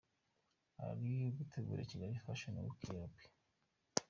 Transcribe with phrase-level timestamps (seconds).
[0.79, 3.21] Abari gutegura Kigali Fashion Week Europe.